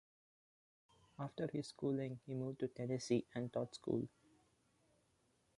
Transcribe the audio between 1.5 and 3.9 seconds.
his schooling, he moved to Tennessee and taught